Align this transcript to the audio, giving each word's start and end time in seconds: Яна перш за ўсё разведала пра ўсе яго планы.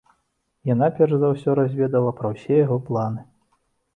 Яна 0.69 0.87
перш 0.99 1.13
за 1.23 1.29
ўсё 1.33 1.53
разведала 1.59 2.11
пра 2.19 2.27
ўсе 2.37 2.53
яго 2.65 2.77
планы. 2.87 3.21